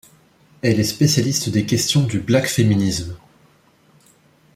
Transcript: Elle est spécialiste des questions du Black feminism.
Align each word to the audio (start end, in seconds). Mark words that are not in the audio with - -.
Elle 0.63 0.79
est 0.79 0.83
spécialiste 0.83 1.49
des 1.49 1.63
questions 1.67 2.01
du 2.01 2.19
Black 2.21 2.47
feminism. 2.47 3.15